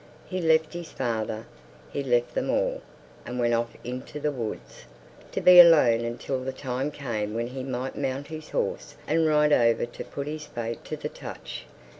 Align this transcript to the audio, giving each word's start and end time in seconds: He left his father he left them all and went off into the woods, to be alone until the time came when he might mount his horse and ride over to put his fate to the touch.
He 0.27 0.41
left 0.41 0.73
his 0.73 0.91
father 0.91 1.45
he 1.91 2.01
left 2.03 2.33
them 2.33 2.49
all 2.49 2.81
and 3.23 3.37
went 3.37 3.53
off 3.53 3.77
into 3.83 4.19
the 4.19 4.31
woods, 4.31 4.85
to 5.31 5.41
be 5.41 5.59
alone 5.59 6.03
until 6.05 6.39
the 6.43 6.51
time 6.51 6.89
came 6.89 7.35
when 7.35 7.45
he 7.49 7.61
might 7.61 7.95
mount 7.99 8.25
his 8.25 8.49
horse 8.49 8.95
and 9.05 9.27
ride 9.27 9.53
over 9.53 9.85
to 9.85 10.03
put 10.03 10.25
his 10.25 10.47
fate 10.47 10.83
to 10.85 10.97
the 10.97 11.07
touch. 11.09 11.65